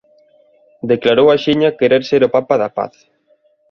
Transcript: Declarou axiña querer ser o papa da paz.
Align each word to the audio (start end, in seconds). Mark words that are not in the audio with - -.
Declarou 0.91 1.27
axiña 1.29 1.77
querer 1.79 2.01
ser 2.09 2.21
o 2.27 2.33
papa 2.35 2.55
da 2.61 2.69
paz. 2.77 2.93